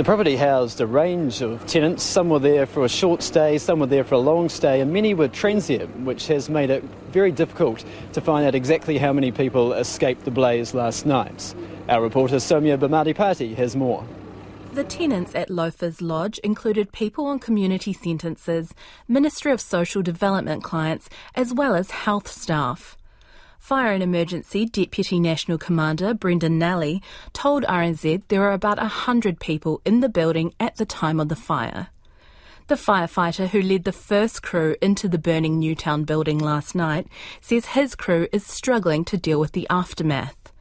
The 0.00 0.04
property 0.04 0.36
housed 0.36 0.80
a 0.80 0.86
range 0.86 1.42
of 1.42 1.66
tenants. 1.66 2.02
Some 2.02 2.30
were 2.30 2.38
there 2.38 2.64
for 2.64 2.86
a 2.86 2.88
short 2.88 3.22
stay, 3.22 3.58
some 3.58 3.80
were 3.80 3.86
there 3.86 4.02
for 4.02 4.14
a 4.14 4.18
long 4.18 4.48
stay, 4.48 4.80
and 4.80 4.90
many 4.90 5.12
were 5.12 5.28
transient, 5.28 5.94
which 6.06 6.26
has 6.28 6.48
made 6.48 6.70
it 6.70 6.82
very 7.12 7.30
difficult 7.30 7.84
to 8.14 8.22
find 8.22 8.46
out 8.46 8.54
exactly 8.54 8.96
how 8.96 9.12
many 9.12 9.30
people 9.30 9.74
escaped 9.74 10.24
the 10.24 10.30
blaze 10.30 10.72
last 10.72 11.04
night. 11.04 11.54
Our 11.90 12.00
reporter 12.00 12.36
Soumya 12.36 12.78
Bhamidipati 12.78 13.54
has 13.56 13.76
more. 13.76 14.02
The 14.72 14.84
tenants 14.84 15.34
at 15.34 15.50
Loafers 15.50 16.00
Lodge 16.00 16.38
included 16.38 16.92
people 16.92 17.26
on 17.26 17.38
community 17.38 17.92
sentences, 17.92 18.72
Ministry 19.06 19.52
of 19.52 19.60
Social 19.60 20.00
Development 20.00 20.62
clients, 20.62 21.10
as 21.34 21.52
well 21.52 21.74
as 21.74 21.90
health 21.90 22.26
staff. 22.26 22.96
Fire 23.60 23.92
and 23.92 24.02
Emergency 24.02 24.64
Deputy 24.64 25.20
National 25.20 25.58
Commander 25.58 26.14
Brendan 26.14 26.58
Nally 26.58 27.02
told 27.34 27.62
RNZ 27.64 28.22
there 28.26 28.40
were 28.40 28.52
about 28.52 28.78
100 28.78 29.38
people 29.38 29.82
in 29.84 30.00
the 30.00 30.08
building 30.08 30.54
at 30.58 30.76
the 30.76 30.86
time 30.86 31.20
of 31.20 31.28
the 31.28 31.36
fire. 31.36 31.88
The 32.66 32.74
firefighter 32.74 33.48
who 33.48 33.60
led 33.60 33.84
the 33.84 33.92
first 33.92 34.42
crew 34.42 34.76
into 34.80 35.08
the 35.08 35.18
burning 35.18 35.60
Newtown 35.60 36.04
building 36.04 36.38
last 36.38 36.74
night 36.74 37.06
says 37.42 37.66
his 37.66 37.94
crew 37.94 38.26
is 38.32 38.44
struggling 38.44 39.04
to 39.04 39.18
deal 39.18 39.38
with 39.38 39.52
the 39.52 39.68
aftermath. 39.68 40.52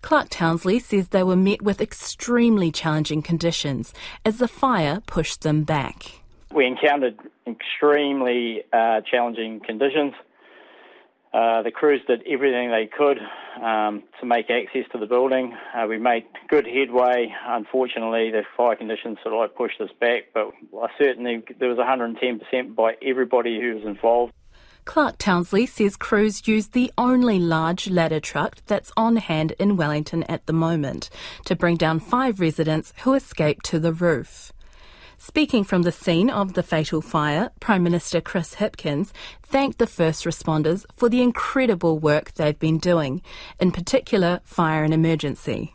Clark 0.00 0.28
Townsley 0.30 0.78
says 0.78 1.08
they 1.08 1.22
were 1.22 1.36
met 1.36 1.60
with 1.62 1.82
extremely 1.82 2.72
challenging 2.72 3.20
conditions 3.20 3.92
as 4.24 4.38
the 4.38 4.48
fire 4.48 5.00
pushed 5.06 5.42
them 5.42 5.64
back. 5.64 6.22
We 6.52 6.66
encountered 6.66 7.18
extremely 7.46 8.62
uh, 8.72 9.02
challenging 9.02 9.60
conditions. 9.60 10.14
Uh, 11.32 11.62
the 11.62 11.70
crews 11.70 12.00
did 12.06 12.22
everything 12.26 12.70
they 12.70 12.86
could 12.86 13.18
um, 13.62 14.02
to 14.18 14.26
make 14.26 14.48
access 14.50 14.84
to 14.92 14.98
the 14.98 15.06
building. 15.06 15.54
Uh, 15.74 15.86
we 15.86 15.98
made 15.98 16.24
good 16.48 16.66
headway. 16.66 17.32
Unfortunately, 17.46 18.30
the 18.30 18.42
fire 18.56 18.76
conditions 18.76 19.18
sort 19.22 19.34
of 19.34 19.54
pushed 19.54 19.80
us 19.80 19.90
back, 20.00 20.24
but 20.32 20.52
I 20.74 20.86
certainly 20.96 21.42
there 21.58 21.68
was 21.68 21.78
110% 21.78 22.74
by 22.74 22.94
everybody 23.02 23.60
who 23.60 23.74
was 23.74 23.84
involved. 23.84 24.32
Clark 24.86 25.18
Townsley 25.18 25.66
says 25.66 25.96
crews 25.96 26.48
use 26.48 26.68
the 26.68 26.90
only 26.96 27.38
large 27.38 27.90
ladder 27.90 28.20
truck 28.20 28.56
that's 28.66 28.90
on 28.96 29.16
hand 29.16 29.52
in 29.58 29.76
Wellington 29.76 30.22
at 30.24 30.46
the 30.46 30.54
moment 30.54 31.10
to 31.44 31.54
bring 31.54 31.76
down 31.76 32.00
five 32.00 32.40
residents 32.40 32.94
who 33.02 33.12
escaped 33.12 33.66
to 33.66 33.78
the 33.78 33.92
roof. 33.92 34.50
Speaking 35.20 35.64
from 35.64 35.82
the 35.82 35.90
scene 35.90 36.30
of 36.30 36.54
the 36.54 36.62
fatal 36.62 37.02
fire, 37.02 37.50
Prime 37.58 37.82
Minister 37.82 38.20
Chris 38.20 38.54
Hipkins 38.54 39.10
thanked 39.42 39.78
the 39.78 39.86
first 39.88 40.24
responders 40.24 40.86
for 40.96 41.08
the 41.08 41.22
incredible 41.22 41.98
work 41.98 42.32
they've 42.34 42.58
been 42.58 42.78
doing, 42.78 43.20
in 43.58 43.72
particular 43.72 44.40
fire 44.44 44.84
and 44.84 44.94
emergency. 44.94 45.74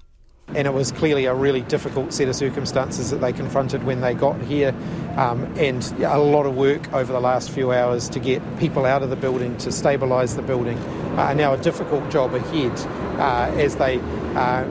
And 0.56 0.66
it 0.66 0.74
was 0.74 0.94
clearly 0.94 1.26
a 1.26 1.34
really 1.34 1.62
difficult 1.62 2.14
set 2.14 2.30
of 2.30 2.38
circumstances 2.38 3.12
that 3.12 3.18
they 3.18 3.34
confronted 3.34 3.84
when 3.84 4.00
they 4.00 4.14
got 4.14 4.42
here, 4.42 4.74
um, 5.18 5.44
and 5.58 5.84
a 6.02 6.18
lot 6.18 6.46
of 6.46 6.56
work 6.56 6.92
over 6.94 7.12
the 7.12 7.20
last 7.20 7.50
few 7.50 7.74
hours 7.74 8.08
to 8.10 8.20
get 8.20 8.42
people 8.60 8.86
out 8.86 9.04
of 9.04 9.10
the 9.10 9.16
building, 9.18 9.58
to 9.58 9.70
stabilise 9.70 10.38
the 10.38 10.42
building, 10.42 10.78
uh, 11.18 11.34
now 11.34 11.54
a 11.54 11.58
difficult 11.58 12.10
job 12.10 12.34
ahead 12.34 12.72
uh, 13.20 13.54
as 13.58 13.76
they 13.76 14.00
uh, 14.36 14.66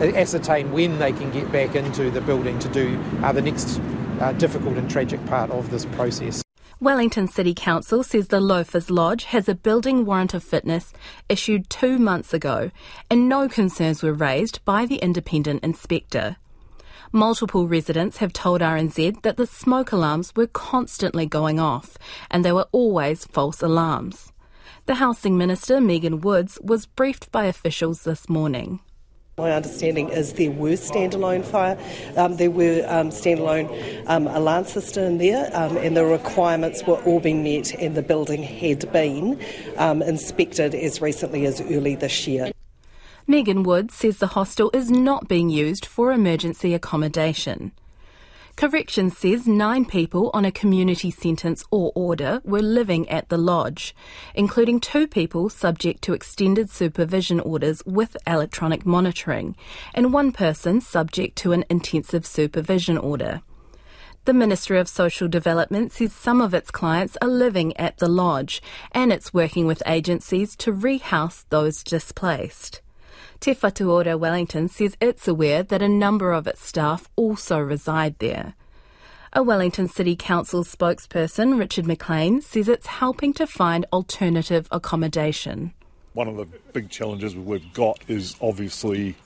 ascertain 0.00 0.72
when 0.72 0.98
they 0.98 1.12
can 1.12 1.30
get 1.30 1.50
back 1.52 1.74
into 1.74 2.10
the 2.10 2.20
building 2.20 2.58
to 2.60 2.68
do 2.68 2.98
uh, 3.22 3.32
the 3.32 3.42
next 3.42 3.80
uh, 4.20 4.32
difficult 4.32 4.76
and 4.76 4.90
tragic 4.90 5.24
part 5.26 5.50
of 5.50 5.70
this 5.70 5.84
process. 5.86 6.42
Wellington 6.80 7.28
City 7.28 7.54
Council 7.54 8.02
says 8.02 8.26
the 8.26 8.40
Loafers 8.40 8.90
Lodge 8.90 9.24
has 9.24 9.48
a 9.48 9.54
building 9.54 10.04
warrant 10.04 10.34
of 10.34 10.42
fitness 10.42 10.92
issued 11.28 11.70
two 11.70 11.96
months 11.96 12.34
ago, 12.34 12.72
and 13.08 13.28
no 13.28 13.48
concerns 13.48 14.02
were 14.02 14.12
raised 14.12 14.64
by 14.64 14.84
the 14.84 14.96
independent 14.96 15.62
inspector. 15.62 16.36
Multiple 17.12 17.68
residents 17.68 18.16
have 18.16 18.32
told 18.32 18.62
RNZ 18.62 19.22
that 19.22 19.36
the 19.36 19.46
smoke 19.46 19.92
alarms 19.92 20.32
were 20.34 20.48
constantly 20.48 21.24
going 21.24 21.60
off, 21.60 21.96
and 22.30 22.44
they 22.44 22.52
were 22.52 22.66
always 22.72 23.26
false 23.26 23.62
alarms. 23.62 24.32
The 24.86 24.94
Housing 24.96 25.38
Minister, 25.38 25.80
Megan 25.80 26.20
Woods, 26.20 26.58
was 26.62 26.86
briefed 26.86 27.30
by 27.30 27.44
officials 27.44 28.02
this 28.02 28.28
morning. 28.28 28.80
My 29.38 29.52
understanding 29.52 30.10
is 30.10 30.34
there 30.34 30.50
were 30.50 30.72
standalone 30.72 31.42
fire, 31.42 31.78
um, 32.18 32.36
there 32.36 32.50
were 32.50 32.84
um, 32.86 33.08
standalone 33.08 34.04
um, 34.06 34.26
alarm 34.26 34.66
system 34.66 35.04
in 35.04 35.18
there, 35.18 35.50
um, 35.54 35.78
and 35.78 35.96
the 35.96 36.04
requirements 36.04 36.82
were 36.86 37.00
all 37.04 37.18
being 37.18 37.42
met, 37.42 37.72
and 37.76 37.94
the 37.94 38.02
building 38.02 38.42
had 38.42 38.92
been 38.92 39.40
um, 39.78 40.02
inspected 40.02 40.74
as 40.74 41.00
recently 41.00 41.46
as 41.46 41.62
early 41.62 41.94
this 41.94 42.26
year. 42.26 42.52
Megan 43.26 43.62
Woods 43.62 43.94
says 43.94 44.18
the 44.18 44.26
hostel 44.26 44.70
is 44.74 44.90
not 44.90 45.28
being 45.28 45.48
used 45.48 45.86
for 45.86 46.12
emergency 46.12 46.74
accommodation. 46.74 47.72
Corrections 48.56 49.16
says 49.16 49.48
nine 49.48 49.84
people 49.84 50.30
on 50.34 50.44
a 50.44 50.52
community 50.52 51.10
sentence 51.10 51.64
or 51.70 51.90
order 51.94 52.40
were 52.44 52.62
living 52.62 53.08
at 53.08 53.28
the 53.28 53.38
lodge, 53.38 53.94
including 54.34 54.78
two 54.78 55.08
people 55.08 55.48
subject 55.48 56.02
to 56.02 56.12
extended 56.12 56.70
supervision 56.70 57.40
orders 57.40 57.82
with 57.86 58.16
electronic 58.26 58.84
monitoring, 58.84 59.56
and 59.94 60.12
one 60.12 60.32
person 60.32 60.80
subject 60.80 61.36
to 61.36 61.52
an 61.52 61.64
intensive 61.70 62.26
supervision 62.26 62.98
order. 62.98 63.42
The 64.26 64.34
Ministry 64.34 64.78
of 64.78 64.88
Social 64.88 65.26
Development 65.26 65.90
says 65.90 66.12
some 66.12 66.40
of 66.40 66.54
its 66.54 66.70
clients 66.70 67.16
are 67.20 67.28
living 67.28 67.76
at 67.76 67.96
the 67.96 68.08
lodge 68.08 68.62
and 68.92 69.12
it's 69.12 69.34
working 69.34 69.66
with 69.66 69.82
agencies 69.84 70.54
to 70.56 70.72
rehouse 70.72 71.44
those 71.48 71.82
displaced. 71.82 72.81
Te 73.40 73.54
Whatu 73.54 73.90
Ora 73.90 74.16
Wellington 74.16 74.68
says 74.68 74.96
it's 75.00 75.26
aware 75.26 75.62
that 75.62 75.82
a 75.82 75.88
number 75.88 76.32
of 76.32 76.46
its 76.46 76.66
staff 76.66 77.08
also 77.16 77.58
reside 77.58 78.18
there. 78.18 78.54
A 79.34 79.42
Wellington 79.42 79.88
City 79.88 80.14
Council 80.14 80.62
spokesperson, 80.62 81.58
Richard 81.58 81.86
McLean, 81.86 82.42
says 82.42 82.68
it's 82.68 82.86
helping 82.86 83.32
to 83.34 83.46
find 83.46 83.86
alternative 83.92 84.68
accommodation. 84.70 85.72
One 86.12 86.28
of 86.28 86.36
the 86.36 86.44
big 86.74 86.90
challenges 86.90 87.34
we've 87.34 87.72
got 87.72 87.98
is 88.08 88.36
obviously 88.42 89.16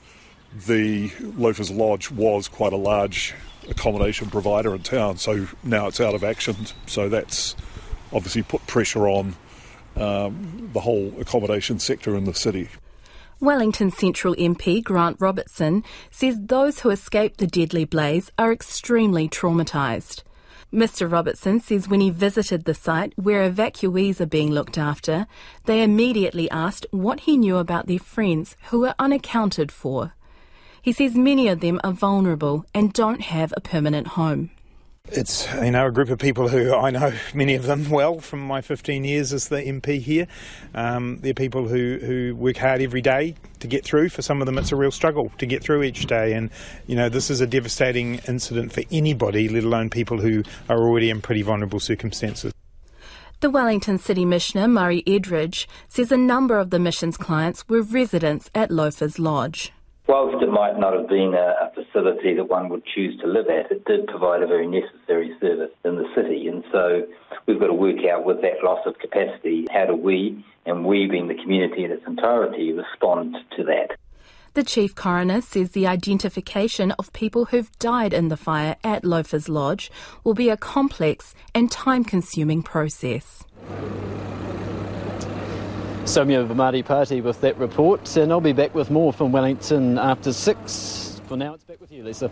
the 0.67 1.11
Loafers 1.21 1.71
Lodge 1.73 2.11
was 2.11 2.47
quite 2.47 2.73
a 2.73 2.77
large 2.77 3.35
accommodation 3.69 4.31
provider 4.31 4.75
in 4.75 4.83
town, 4.83 5.19
so 5.19 5.49
now 5.65 5.89
it's 5.89 6.01
out 6.01 6.15
of 6.15 6.23
action. 6.23 6.55
So 6.87 7.09
that's 7.09 7.57
obviously 8.13 8.43
put 8.43 8.65
pressure 8.67 9.09
on 9.09 9.35
um, 9.97 10.71
the 10.73 10.81
whole 10.81 11.13
accommodation 11.19 11.79
sector 11.79 12.17
in 12.17 12.25
the 12.25 12.35
city. 12.35 12.69
Wellington 13.39 13.91
Central 13.91 14.35
MP 14.37 14.83
Grant 14.83 15.19
Robertson 15.21 15.85
says 16.11 16.39
those 16.41 16.81
who 16.81 16.89
escaped 16.89 17.37
the 17.39 17.47
deadly 17.47 17.85
blaze 17.85 18.31
are 18.39 18.51
extremely 18.51 19.29
traumatised. 19.29 20.23
Mr. 20.73 21.11
Robertson 21.11 21.61
says 21.61 21.87
when 21.87 22.01
he 22.01 22.09
visited 22.09 22.65
the 22.65 22.73
site 22.73 23.13
where 23.17 23.49
evacuees 23.49 24.21
are 24.23 24.27
being 24.27 24.51
looked 24.51 24.79
after, 24.79 25.27
they 25.67 25.83
immediately 25.83 26.51
asked 26.51 26.87
what 26.93 27.21
he 27.21 27.37
knew 27.37 27.59
about 27.59 27.87
their 27.87 27.99
friends 27.99 28.57
who 28.71 28.81
were 28.81 28.95
unaccounted 28.99 29.71
for. 29.71 30.15
He 30.81 30.93
says 30.93 31.15
many 31.15 31.47
of 31.49 31.61
them 31.61 31.79
are 31.85 31.93
vulnerable 31.93 32.65
and 32.73 32.93
don't 32.93 33.21
have 33.21 33.53
a 33.55 33.61
permanent 33.61 34.07
home. 34.09 34.51
It's 35.09 35.47
you 35.55 35.71
know 35.71 35.87
a 35.87 35.93
group 35.93 36.11
of 36.11 36.19
people 36.19 36.49
who 36.49 36.75
I 36.75 36.91
know 36.91 37.13
many 37.33 37.55
of 37.55 37.65
them 37.65 37.89
well 37.91 38.19
from 38.19 38.41
my 38.41 38.61
15 38.61 39.05
years 39.05 39.33
as 39.33 39.49
the 39.49 39.59
MP 39.59 40.01
here. 40.01 40.27
Um, 40.75 41.19
they're 41.21 41.33
people 41.33 41.69
who, 41.69 41.99
who 42.03 42.35
work 42.35 42.57
hard 42.57 42.83
every 42.83 43.03
day 43.03 43.37
to 43.61 43.69
get 43.69 43.85
through. 43.85 44.09
For 44.09 44.23
some 44.23 44.43
of 44.43 44.47
them, 44.47 44.59
it's 44.59 44.73
a 44.73 44.77
real 44.77 44.91
struggle 44.91 45.31
to 45.39 45.47
get 45.47 45.63
through 45.63 45.85
each 45.85 46.07
day. 46.07 46.33
And 46.33 46.51
you 46.87 46.97
know 46.97 47.09
this 47.09 47.31
is 47.31 47.41
a 47.41 47.47
devastating 47.47 48.17
incident 48.27 48.73
for 48.73 48.83
anybody, 48.91 49.49
let 49.49 49.63
alone 49.63 49.91
people 49.91 50.21
who 50.21 50.43
are 50.69 50.79
already 50.79 51.11
in 51.11 51.21
pretty 51.21 51.43
vulnerable 51.43 51.81
circumstances. 51.81 52.53
The 53.41 53.51
Wellington 53.51 53.99
City 53.99 54.25
Missioner, 54.25 54.67
Murray 54.67 55.03
Edridge, 55.07 55.67
says 55.89 56.11
a 56.11 56.17
number 56.17 56.59
of 56.59 56.71
the 56.71 56.79
mission's 56.79 57.17
clients 57.17 57.69
were 57.69 57.83
residents 57.83 58.51
at 58.55 58.71
Loafers 58.71 59.19
Lodge. 59.19 59.73
Whilst 60.09 60.41
it 60.41 60.51
might 60.51 60.79
not 60.79 60.95
have 60.95 61.09
been 61.09 61.35
a, 61.35 61.67
a, 61.67 61.73
facility 61.75 62.35
that 62.35 62.49
one 62.49 62.69
would 62.69 62.85
choose 62.95 63.19
to 63.21 63.27
live 63.27 63.47
at, 63.49 63.73
it 63.73 63.85
did 63.87 64.07
provide 64.07 64.41
a 64.41 64.47
very 64.47 64.67
necessary 64.67 65.37
service 65.41 65.73
in 65.85 65.97
the 65.97 66.07
city. 66.15 66.47
And 66.47 66.63
so 66.71 67.03
we've 67.47 67.59
got 67.59 67.67
to 67.67 67.75
work 67.75 68.05
out 68.09 68.25
with 68.25 68.41
that 68.43 68.63
loss 68.63 68.87
of 68.87 68.99
capacity, 69.01 69.67
how 69.73 69.87
do 69.87 69.97
we, 69.97 70.45
and 70.65 70.85
we 70.85 71.09
being 71.11 71.27
the 71.27 71.35
community 71.35 71.85
in 71.85 71.91
its 71.91 72.07
entirety, 72.07 72.73
respond 72.73 73.37
to 73.57 73.65
that. 73.65 73.99
The 74.55 74.63
Chief 74.63 74.95
Coroner 74.95 75.41
says 75.41 75.73
the 75.73 75.87
identification 75.89 76.93
of 76.93 77.13
people 77.13 77.47
who've 77.47 77.71
died 77.79 78.15
in 78.15 78.29
the 78.29 78.39
fire 78.39 78.77
at 78.85 79.05
Loafers 79.05 79.49
Lodge 79.49 79.91
will 80.25 80.35
be 80.35 80.49
a 80.49 80.57
complex 80.57 81.35
and 81.53 81.71
time 81.71 82.05
consuming 82.05 82.63
process. 82.63 83.45
Soumya 86.07 86.85
Party 86.85 87.21
with 87.21 87.41
that 87.41 87.59
report, 87.59 88.17
and 88.17 88.31
I'll 88.31 88.41
be 88.41 88.53
back 88.53 88.77
with 88.77 88.93
more 88.93 89.13
from 89.13 89.33
Wellington 89.33 89.99
after 89.99 90.33
six. 90.33 91.21
For 91.27 91.37
now, 91.37 91.55
it's 91.55 91.65
back 91.65 91.81
with 91.81 91.91
you, 91.91 92.05
Lisa. 92.05 92.31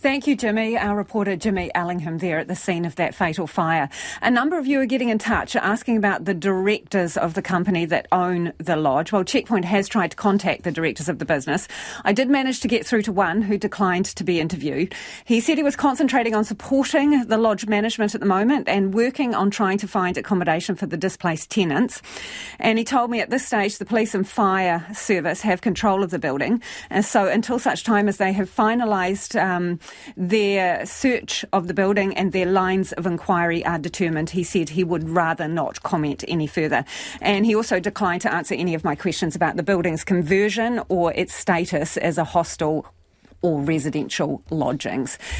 Thank 0.00 0.26
you, 0.26 0.34
Jimmy. 0.34 0.78
Our 0.78 0.96
reporter 0.96 1.36
Jimmy 1.36 1.70
Allingham 1.74 2.16
there 2.16 2.38
at 2.38 2.48
the 2.48 2.56
scene 2.56 2.86
of 2.86 2.96
that 2.96 3.14
fatal 3.14 3.46
fire. 3.46 3.90
A 4.22 4.30
number 4.30 4.56
of 4.56 4.66
you 4.66 4.80
are 4.80 4.86
getting 4.86 5.10
in 5.10 5.18
touch 5.18 5.54
asking 5.54 5.98
about 5.98 6.24
the 6.24 6.32
directors 6.32 7.18
of 7.18 7.34
the 7.34 7.42
company 7.42 7.84
that 7.84 8.08
own 8.10 8.54
the 8.56 8.76
lodge. 8.76 9.12
Well, 9.12 9.24
Checkpoint 9.24 9.66
has 9.66 9.88
tried 9.88 10.12
to 10.12 10.16
contact 10.16 10.62
the 10.62 10.72
directors 10.72 11.10
of 11.10 11.18
the 11.18 11.26
business. 11.26 11.68
I 12.02 12.14
did 12.14 12.30
manage 12.30 12.60
to 12.60 12.68
get 12.68 12.86
through 12.86 13.02
to 13.02 13.12
one 13.12 13.42
who 13.42 13.58
declined 13.58 14.06
to 14.06 14.24
be 14.24 14.40
interviewed. 14.40 14.94
He 15.26 15.38
said 15.38 15.58
he 15.58 15.62
was 15.62 15.76
concentrating 15.76 16.34
on 16.34 16.44
supporting 16.44 17.26
the 17.26 17.36
lodge 17.36 17.66
management 17.66 18.14
at 18.14 18.22
the 18.22 18.26
moment 18.26 18.70
and 18.70 18.94
working 18.94 19.34
on 19.34 19.50
trying 19.50 19.76
to 19.76 19.86
find 19.86 20.16
accommodation 20.16 20.76
for 20.76 20.86
the 20.86 20.96
displaced 20.96 21.50
tenants. 21.50 22.00
And 22.58 22.78
he 22.78 22.84
told 22.84 23.10
me 23.10 23.20
at 23.20 23.28
this 23.28 23.46
stage 23.46 23.76
the 23.76 23.84
police 23.84 24.14
and 24.14 24.26
fire 24.26 24.86
service 24.94 25.42
have 25.42 25.60
control 25.60 26.02
of 26.02 26.08
the 26.08 26.18
building. 26.18 26.62
And 26.88 27.04
so 27.04 27.28
until 27.28 27.58
such 27.58 27.84
time 27.84 28.08
as 28.08 28.16
they 28.16 28.32
have 28.32 28.48
finalised 28.48 29.38
um, 29.38 29.78
their 30.16 30.84
search 30.86 31.44
of 31.52 31.68
the 31.68 31.74
building 31.74 32.16
and 32.16 32.32
their 32.32 32.46
lines 32.46 32.92
of 32.92 33.06
inquiry 33.06 33.64
are 33.64 33.78
determined. 33.78 34.30
He 34.30 34.44
said 34.44 34.70
he 34.70 34.84
would 34.84 35.08
rather 35.08 35.48
not 35.48 35.82
comment 35.82 36.24
any 36.28 36.46
further. 36.46 36.84
And 37.20 37.46
he 37.46 37.54
also 37.54 37.80
declined 37.80 38.22
to 38.22 38.32
answer 38.32 38.54
any 38.54 38.74
of 38.74 38.84
my 38.84 38.94
questions 38.94 39.36
about 39.36 39.56
the 39.56 39.62
building's 39.62 40.04
conversion 40.04 40.80
or 40.88 41.12
its 41.14 41.34
status 41.34 41.96
as 41.96 42.18
a 42.18 42.24
hostel 42.24 42.86
or 43.42 43.60
residential 43.60 44.42
lodgings. 44.50 45.18